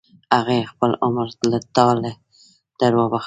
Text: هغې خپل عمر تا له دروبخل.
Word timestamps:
هغې 0.35 0.59
خپل 0.71 0.91
عمر 1.03 1.27
تا 1.75 1.85
له 2.01 2.11
دروبخل. 2.79 3.19